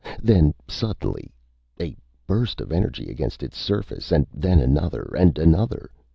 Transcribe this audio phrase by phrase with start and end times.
[0.19, 1.31] Then suddenly
[1.79, 1.95] A
[2.25, 5.91] burst of energy against its surface, and then another, and another.